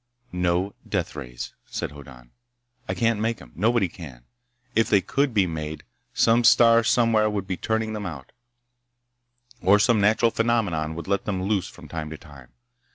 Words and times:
"No 0.33 0.73
deathrays," 0.89 1.53
said 1.67 1.91
Hoddan. 1.91 2.31
"I 2.89 2.95
can't 2.95 3.19
make 3.19 3.39
'em. 3.39 3.51
Nobody 3.53 3.87
can. 3.87 4.25
If 4.75 4.89
they 4.89 4.99
could 4.99 5.31
be 5.31 5.45
made, 5.45 5.83
some 6.11 6.43
star 6.43 6.83
somewhere 6.83 7.29
would 7.29 7.45
be 7.45 7.55
turning 7.55 7.93
them 7.93 8.07
out, 8.07 8.31
or 9.61 9.77
some 9.77 10.01
natural 10.01 10.31
phenomenon 10.31 10.95
would 10.95 11.07
let 11.07 11.25
them 11.25 11.43
loose 11.43 11.67
from 11.67 11.87
time 11.87 12.09
to 12.09 12.17
time. 12.17 12.49